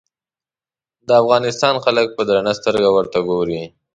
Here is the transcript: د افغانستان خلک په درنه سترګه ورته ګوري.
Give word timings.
د 1.07 1.09
افغانستان 1.21 1.75
خلک 1.85 2.07
په 2.17 2.21
درنه 2.29 2.51
سترګه 2.59 2.89
ورته 2.97 3.19
ګوري. 3.29 3.61